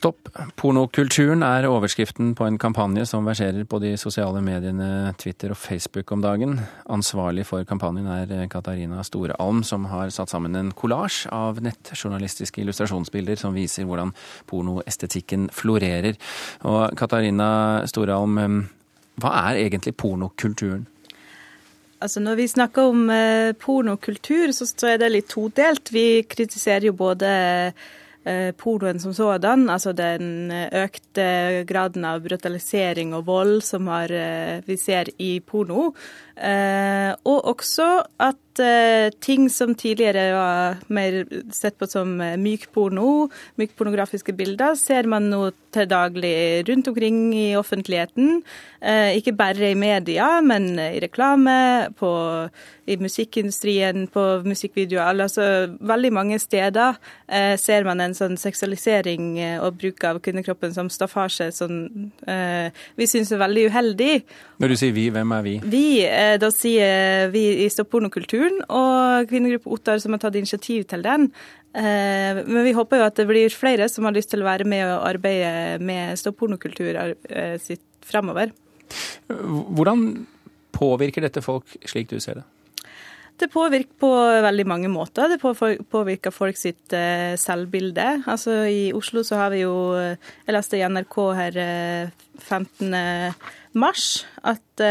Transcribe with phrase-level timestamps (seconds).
[0.00, 5.58] Stopp pornokulturen er overskriften på en kampanje som verserer på de sosiale mediene Twitter og
[5.60, 6.54] Facebook om dagen.
[6.88, 13.42] Ansvarlig for kampanjen er Katarina Storealm, som har satt sammen en kollasj av nettjournalistiske illustrasjonsbilder
[13.42, 14.14] som viser hvordan
[14.48, 16.16] pornoestetikken florerer.
[16.64, 17.50] Og Katarina
[17.84, 18.40] Storealm,
[19.20, 20.88] hva er egentlig pornokulturen?
[22.00, 25.92] Altså Når vi snakker om eh, pornokultur, så er det litt todelt.
[25.92, 27.36] Vi kritiserer jo både
[28.60, 34.76] pornoen som sådan, altså den økte graden av brutalisering og vold som har, eh, vi
[34.76, 35.94] ser i porno.
[36.40, 37.90] Eh, og også
[38.20, 38.36] at
[39.22, 41.22] ting som tidligere var mer
[41.54, 45.38] sett på som mykporno, mykpornografiske bilder, ser man nå
[45.72, 48.42] til daglig rundt omkring i offentligheten.
[49.16, 51.54] Ikke bare i media, men i reklame,
[51.96, 52.10] på,
[52.90, 55.22] i musikkindustrien, på musikkvideoer.
[55.24, 55.46] Altså
[55.80, 56.98] veldig mange steder
[57.56, 61.74] ser man en sånn seksualisering eh, og bruk av kvinnekroppen som staffasje som
[62.28, 64.12] eh, vi syns er veldig uheldig.
[64.62, 65.54] Når du sier vi, hvem er vi?
[65.72, 70.84] Vi, eh, Da sier vi i Stopp pornokulturen og kvinnegruppa Ottar som har tatt initiativ
[70.90, 71.30] til den.
[71.70, 74.66] Eh, men vi håper jo at det blir flere som har lyst til å være
[74.68, 78.50] med og arbeide med Stopp pornokultur eh, sitt fremover.
[79.30, 80.24] Hvordan
[80.74, 82.46] påvirker dette folk slik du ser det?
[83.40, 84.10] Det påvirker på
[84.44, 85.30] veldig mange måter.
[85.30, 88.08] Det påvirker folk sitt eh, selvbilde.
[88.28, 91.60] Altså I Oslo så har vi jo Jeg leste i NRK her
[92.42, 92.92] 15.
[92.92, 94.82] Eh, mars at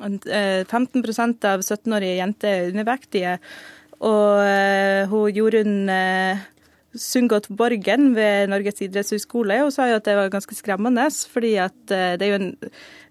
[0.00, 3.38] 15 eh, av 17-årige jenter er undervektige.
[4.06, 5.88] Og hun Jorunn
[6.96, 11.78] Sundgodt Borgen ved Norges idrettshøgskole og sa jo at det var ganske skremmende, fordi at
[11.88, 12.50] det er jo en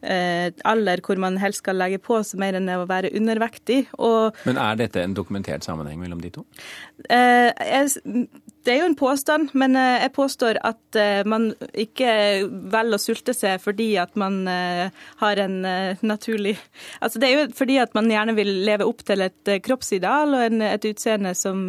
[0.06, 3.86] Eh, alder hvor man helst skal legge på seg mer enn å være undervektig.
[3.98, 6.46] Og, Men er dette en dokumentert sammenheng mellom de to?
[7.10, 7.50] Eh,
[8.66, 12.10] det er jo en påstand, men eh, jeg påstår at man ikke
[12.72, 15.58] velger å sulte seg fordi at man har en
[16.06, 16.54] naturlig
[17.04, 20.64] Altså det er jo fordi at man gjerne vil leve opp til et kroppsideal og
[20.70, 21.68] et utseende som,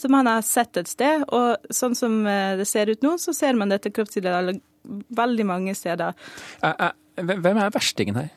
[0.00, 1.26] som man har sett et sted.
[1.28, 4.62] Og sånn som det ser ut nå, så ser man dette kroppsidealet
[5.18, 6.16] veldig mange steder.
[7.18, 8.32] Hvem er verstingen her?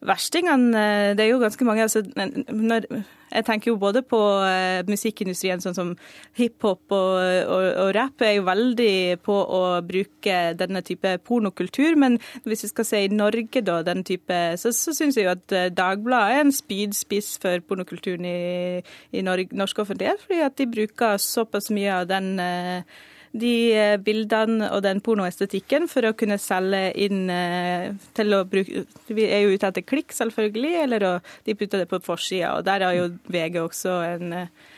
[0.00, 1.82] Verstingene, eh, det er jo ganske mange.
[1.82, 2.02] Altså,
[2.48, 2.86] når,
[3.30, 5.90] jeg tenker jo både på uh, musikkindustrien, sånn som
[6.38, 11.94] hiphop og, og, og rap er jo veldig på å bruke denne type pornokultur.
[12.00, 12.18] Men
[12.48, 15.54] hvis vi skal se i Norge, da, den type, så, så syns jeg jo at
[15.54, 18.82] eh, Dagbladet er en spydspiss for pornokulturen i,
[19.14, 23.00] i Norge, norsk offentlighet, fordi at de bruker såpass mye av den uh,
[23.32, 28.84] de eh, bildene og den pornoestetikken for å kunne selge inn eh, til å bruke
[29.06, 31.12] Vi er jo ute etter klikk, selvfølgelig, eller å,
[31.46, 32.56] de putter det på forsida.
[32.58, 34.76] Og der har jo VG også en, eh,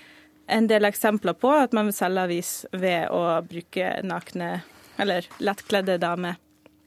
[0.53, 4.59] en del eksempler på at man vil selge avis ved å bruke nakne
[5.01, 6.37] eller lettkledde damer.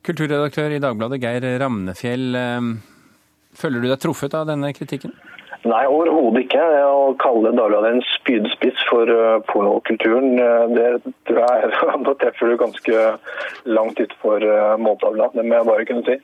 [0.05, 2.37] Kulturredaktør i Dagbladet, Geir Ramnefjell.
[3.57, 5.15] Føler du deg truffet av denne kritikken?
[5.65, 6.61] Nei, overhodet ikke.
[6.61, 11.71] Å kalle Dagbladet en spydspiss for uh, pornokulturen, uh, det tror jeg
[12.05, 13.05] da treffer du ganske
[13.65, 15.31] langt utenfor uh, måltavla.
[15.33, 16.19] Det må jeg bare kunne si.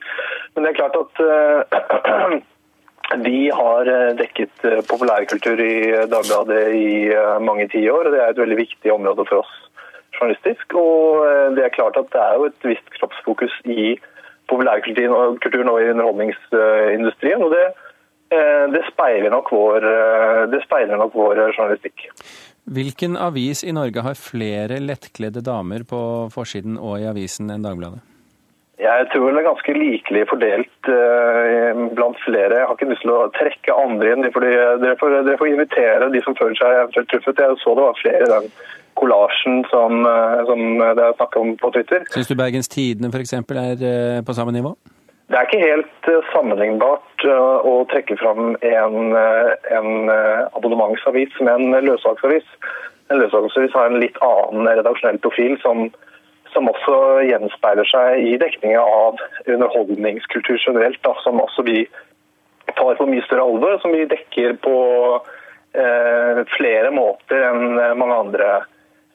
[0.54, 2.42] Men det er klart at
[3.26, 5.74] vi har dekket populærkultur i
[6.12, 6.88] Dagbladet i
[7.42, 8.06] mange tiår.
[8.06, 9.52] og Det er et veldig viktig område for oss
[10.14, 10.78] journalistisk.
[10.78, 13.96] Og det er klart at det er jo et visst kroppsfokus i
[14.52, 17.42] populærkulturen og i underholdningsindustrien.
[17.42, 17.91] og det Eh,
[18.72, 22.06] det speiler nok vår, eh, det speiler nok vår journalistikk.
[22.72, 26.00] Hvilken avis i Norge har flere lettkledde damer på
[26.34, 28.02] forsiden og i avisen enn Dagbladet?
[28.82, 30.88] Jeg tror det er ganske likelig fordelt
[31.94, 32.56] blant flere.
[32.56, 34.26] Jeg har ikke lyst til å trekke andre inn.
[34.34, 34.48] Fordi
[34.82, 37.42] dere, får, dere får invitere de som føler seg eventuelt truffet.
[37.44, 38.48] Jeg så det var flere i den
[38.98, 40.02] kollasjen som,
[40.48, 42.08] som det er snakk om på Twitter.
[42.10, 43.36] Syns du Bergens Tidende f.eks.
[43.38, 44.74] er på samme nivå?
[45.30, 51.52] Det er ikke helt eh, sammenlignbart eh, å trekke fram en, eh, en abonnementsavis med
[51.54, 52.48] en løssalgsavis.
[53.12, 55.86] En løssalgsavis har en litt annen redaksjonell profil som,
[56.52, 56.96] som også
[57.28, 61.86] gjenspeiler seg i dekninga av underholdningskultur generelt, da, som også vi
[62.74, 64.76] tar på mye større alvor, som vi dekker på
[65.76, 68.54] eh, flere måter enn mange andre,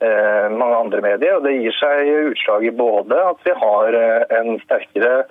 [0.00, 1.36] eh, mange andre medier.
[1.36, 3.98] Og Det gir seg utslag i både at vi har
[4.40, 5.26] en sterkere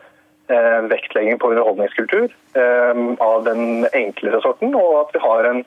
[0.91, 5.63] vektlegging på underholdningskultur eh, av den enklere sorten, og at vi har en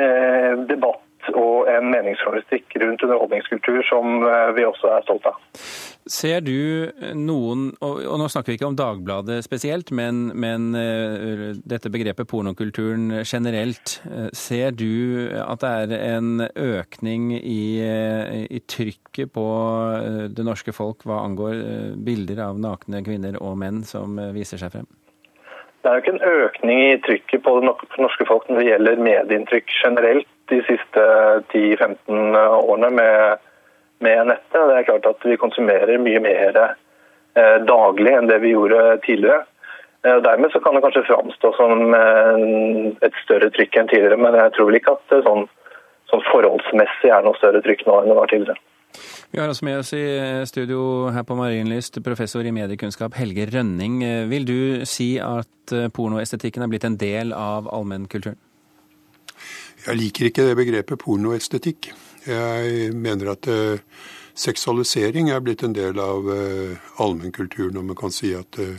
[0.00, 4.24] eh, debatt og en meningsjournalistikk rundt underholdningskultur som
[4.56, 5.38] vi også er stolt av.
[6.10, 11.88] Ser du noen, og, nå snakker vi ikke om Dagbladet spesielt, men, men uh, dette
[11.92, 13.96] begrepet pornokulturen generelt.
[14.04, 17.80] Uh, ser du at det er en økning i,
[18.44, 19.46] i trykket på
[20.36, 21.56] det norske folk hva angår
[22.04, 24.90] bilder av nakne kvinner og menn som viser seg frem?
[25.84, 29.02] Det er jo ikke en økning i trykket på det norske folk når det gjelder
[29.08, 31.02] medieinntrykk generelt de siste
[31.52, 32.92] 10-15 årene.
[33.00, 33.42] med
[34.04, 34.60] med nettet.
[34.68, 39.44] Det er klart at vi konsumerer mye mer eh, daglig enn det vi gjorde tidligere.
[40.04, 42.44] Eh, dermed så kan det kanskje framstå som eh,
[43.08, 45.48] et større trykk enn tidligere, men jeg tror vel ikke at det sånn,
[46.12, 48.70] sånn forholdsmessig er noe større trykk nå enn det var tidligere.
[49.34, 50.04] Vi har også med oss i
[50.46, 53.96] studio her på Marienlyst professor i mediekunnskap Helge Rønning.
[54.30, 58.38] Vil du si at pornoestetikken er blitt en del av allmennkulturen?
[59.84, 61.90] Jeg liker ikke det begrepet pornoestetikk.
[62.26, 63.80] Jeg mener at uh,
[64.34, 68.78] seksualisering er blitt en del av uh, allmennkulturen, og man kan si at uh,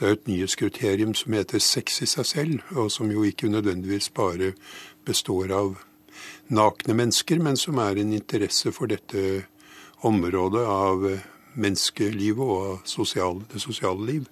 [0.00, 4.08] det er et nyhetskriterium som heter sex i seg selv, og som jo ikke nødvendigvis
[4.16, 4.54] bare
[5.04, 5.74] består av
[6.48, 9.44] nakne mennesker, men som er en interesse for dette
[10.00, 11.04] området av
[11.60, 14.26] menneskelivet og sosial, det sosiale liv.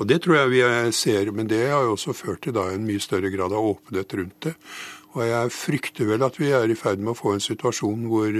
[0.00, 2.86] Og Det tror jeg vi ser, men det har jo også ført til da en
[2.86, 4.54] mye større grad av åpenhet rundt det.
[5.12, 8.38] Og jeg frykter vel at vi er i ferd med å få en situasjon hvor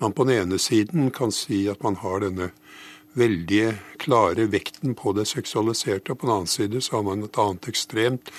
[0.00, 2.52] man på den ene siden kan si at man har denne
[3.16, 3.66] veldig
[4.00, 7.68] klare vekten på det seksualiserte, og på den annen side så har man et annet
[7.70, 8.32] ekstremt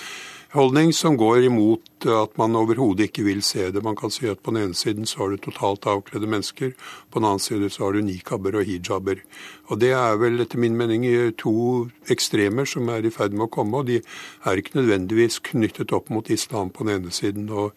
[0.54, 3.84] holdning som går imot at man overhodet ikke vil se det.
[3.84, 6.74] Man kan si at på den ene siden så har du totalt avkledde mennesker,
[7.12, 9.24] på den annen side så har du nikaber og hijaber.
[9.68, 11.08] Og det er vel etter min mening
[11.40, 15.96] to ekstremer som er i ferd med å komme, og de er ikke nødvendigvis knyttet
[15.96, 17.74] opp mot islam på den ene siden og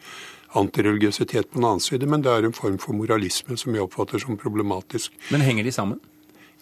[0.58, 4.22] antireligiøsitet på den annen side, men det er en form for moralisme som jeg oppfatter
[4.22, 5.14] som problematisk.
[5.30, 6.00] Men henger de sammen?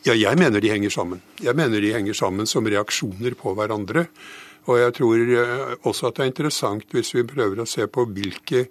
[0.07, 1.23] Ja, jeg mener de henger sammen.
[1.43, 4.07] Jeg mener de henger sammen som reaksjoner på hverandre.
[4.69, 8.05] Og jeg tror eh, også at det er interessant hvis vi prøver å se på
[8.13, 8.67] hvilke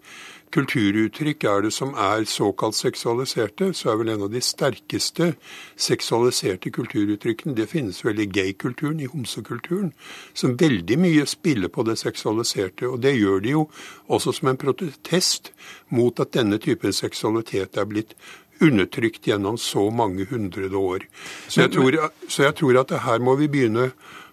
[0.54, 5.34] kulturuttrykk er det som er såkalt seksualiserte, så er vel en av de sterkeste
[5.76, 9.92] seksualiserte kulturuttrykkene Det finnes vel i gay-kulturen, i homsekulturen,
[10.34, 12.88] som veldig mye spiller på det seksualiserte.
[12.88, 13.68] Og det gjør de jo
[14.08, 15.52] også som en protest
[15.90, 18.16] mot at denne typen seksualitet er blitt
[18.62, 21.04] undertrykt gjennom så mange hundrede år.
[21.48, 23.92] Så jeg tror, så jeg tror at her må vi begynne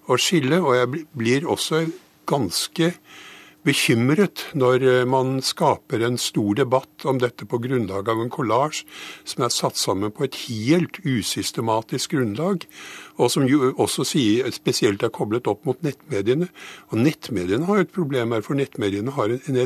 [0.08, 0.60] å skille.
[0.62, 1.84] Og jeg blir også
[2.28, 2.92] ganske
[3.64, 8.82] bekymret når eh, man skaper en stor debatt om dette på grunnlag av en kollasj
[9.28, 12.66] som er satt sammen på et helt usystematisk grunnlag,
[13.16, 16.50] og som jo også sier, spesielt er koblet opp mot nettmediene.
[16.92, 19.60] Og nettmediene har jo et problem her, for nettmediene har en,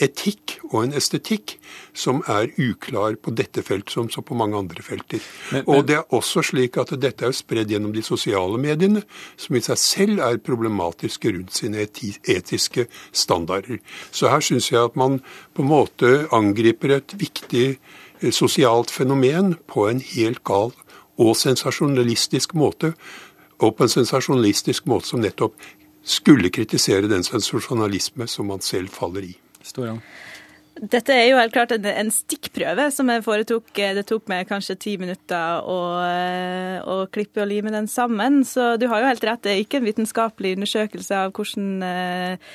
[0.00, 1.56] etikk og en estetikk
[1.96, 5.20] som er uklar på dette feltet som så på mange andre felter.
[5.50, 5.68] Men, men...
[5.74, 9.02] Og det er også slik at dette er spredd gjennom de sosiale mediene,
[9.36, 13.80] som i seg selv er problematiske rundt sine etiske standarder.
[14.10, 15.20] Så her syns jeg at man
[15.54, 20.72] på en måte angriper et viktig eh, sosialt fenomen på en helt gal
[21.20, 22.94] og sensasjonalistisk måte.
[23.60, 25.58] Og på en sensasjonalistisk måte som nettopp
[26.00, 29.34] skulle kritisere den sensasjonalisme som man selv faller i.
[29.66, 30.00] Storang.
[30.80, 33.68] Dette er jo helt klart en, en, stikkprøve som jeg foretok.
[33.74, 35.78] Det tok meg kanskje ti minutter å,
[36.88, 38.40] å, klippe og lime den sammen.
[38.48, 42.54] Så du har jo helt rett, det er ikke en vitenskapelig undersøkelse av hvordan eh,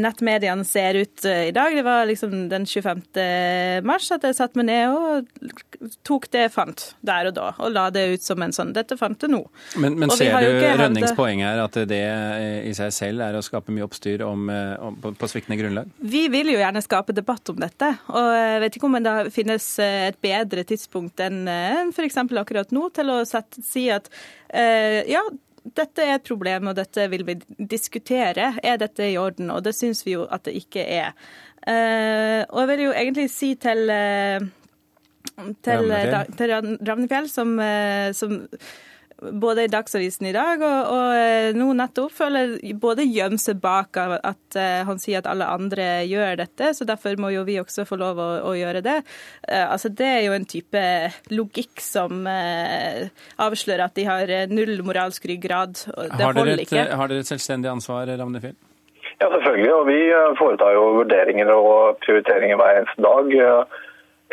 [0.00, 1.76] nettmediene ser ut eh, i dag.
[1.76, 3.02] Det var liksom den 25.
[3.84, 7.72] mars at jeg satte meg ned og tok det jeg fant der og da, og
[7.74, 9.42] la det ut som en sånn Dette fant jeg nå.
[9.80, 12.02] Men, men ser du Rønnings poeng her, at det
[12.64, 15.90] i seg selv er å skape mye oppstyr om, eh, om, på, på sviktende grunnlag?
[16.00, 17.90] Vi vil jo gjerne skape debatt om dette.
[18.12, 21.44] Og jeg vet ikke om det finnes eh, et bedre tidspunkt enn
[21.92, 22.20] f.eks.
[22.24, 24.10] akkurat nå til å sette, si at
[24.54, 25.18] ja,
[25.64, 28.52] dette er et problem, og dette vil vi diskutere.
[28.62, 29.50] Er dette i orden?
[29.50, 31.14] Og det syns vi jo at det ikke er.
[31.64, 34.44] Uh, og jeg vil jo egentlig si til, uh,
[35.64, 35.94] til,
[36.36, 36.52] til
[36.84, 37.56] Ravnefjell, som,
[38.12, 38.34] som
[39.32, 43.96] både i Dagsavisen i dag og, og eh, nå nettopp føler både gjemme seg bak
[43.98, 47.86] at uh, han sier at alle andre gjør dette, så derfor må jo vi også
[47.88, 48.98] få lov å, å gjøre det.
[49.46, 50.84] Uh, altså Det er jo en type
[51.32, 53.04] logikk som uh,
[53.44, 55.80] avslører at de har null moralsk ryggrad.
[55.86, 56.86] Det har holder ikke.
[56.94, 58.56] Har dere et selvstendig ansvar, Ravnefjell?
[59.20, 59.72] Ja, selvfølgelig.
[59.74, 59.98] Og vi
[60.38, 63.34] foretar jo vurderinger og prioriteringer hver eneste dag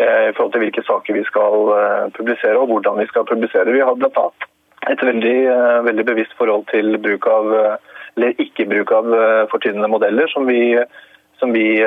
[0.01, 1.69] i forhold til hvilke saker vi skal
[2.15, 3.75] publisere og hvordan vi skal publisere.
[3.75, 4.47] Vi har blant annet
[4.91, 7.75] et veldig, eh, veldig, bevisst forhold til bruk av, eh,
[8.17, 10.77] eller ikke bruk av eh, fortynnende modeller, som vi,
[11.39, 11.81] som vi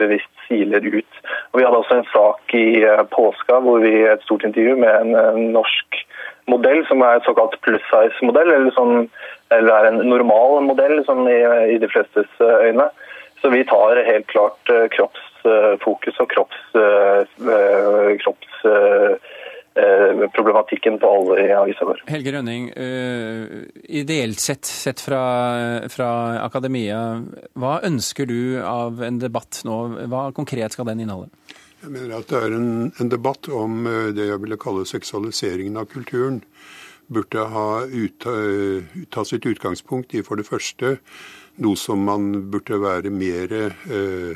[0.00, 1.16] bevisst siler ut.
[1.52, 2.80] Og vi hadde også en sak i
[3.12, 5.98] påska hvor vi et stort intervju med en norsk
[6.48, 9.10] modell som er et såkalt pluss size-modell, eller, sånn,
[9.52, 11.36] eller, er en normal modell sånn i,
[11.74, 12.88] i, de flestes øyne.
[13.42, 16.64] Så vi tar helt klart kroppsfokus og kropps,
[19.74, 22.04] kroppsproblematikken på alvor i avisa vår.
[22.06, 22.68] Helge Rønning,
[23.84, 25.22] ideelt sett, sett fra,
[25.90, 26.10] fra
[26.44, 27.00] akademia,
[27.58, 29.78] hva ønsker du av en debatt nå?
[30.12, 31.32] Hva konkret skal den inneholde?
[31.82, 35.76] Jeg mener at det er en, en, debatt om eh, det jeg ville kalle seksualiseringen
[35.76, 36.40] av kulturen.
[37.12, 38.24] Burde ha ut,
[39.12, 40.94] ta sitt utgangspunkt i for det første
[41.62, 44.32] noe som man burde være mer uh,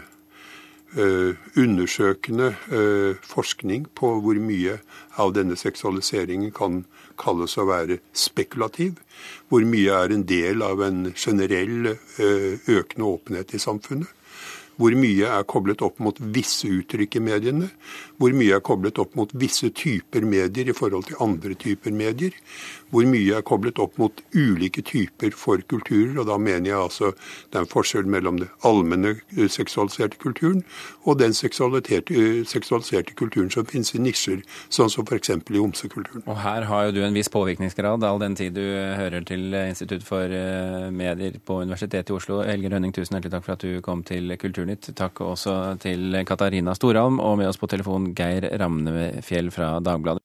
[0.97, 4.79] undersøkende uh, forskning på hvor mye
[5.21, 6.79] av denne seksualiseringen kan
[7.21, 8.97] kalles å være spekulativ.
[9.51, 11.93] Hvor mye er en del av en generell
[12.71, 14.09] økende åpenhet i samfunnet.
[14.79, 17.69] Hvor mye er koblet opp mot visse uttrykk i mediene?
[18.19, 22.37] Hvor mye er koblet opp mot visse typer medier i forhold til andre typer medier?
[22.95, 26.15] Hvor mye er koblet opp mot ulike typer for kulturer?
[26.23, 27.11] Og da mener jeg altså
[27.51, 30.63] det er en forskjell mellom den allmenne eh, seksualiserte kulturen
[31.03, 35.35] og den eh, seksualiserte kulturen som finnes i nisjer, sånn som f.eks.
[35.35, 36.23] i homsekulturen.
[36.27, 40.07] Og her har jo du en viss påvirkningsgrad, all den tid du hører til Institutt
[40.07, 42.45] for eh, medier på Universitetet i Oslo.
[42.47, 44.68] Helge Rønning, tusen hjertelig takk for at du kom til Kulturen.
[44.69, 44.97] Kulturnytt.
[44.97, 50.17] Takk også til Katarina Storhalm og med oss på telefon Geir Ramnefjell fra Dagbladet.